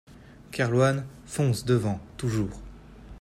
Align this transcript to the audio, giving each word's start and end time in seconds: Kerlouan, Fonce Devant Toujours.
Kerlouan, 0.49 1.05
Fonce 1.27 1.63
Devant 1.63 1.99
Toujours. 2.17 2.59